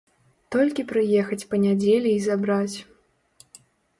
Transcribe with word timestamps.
Толькі 0.53 0.85
прыехаць 0.91 1.47
па 1.51 1.59
нядзелі 1.65 2.09
й 2.15 2.19
забраць. 2.29 2.77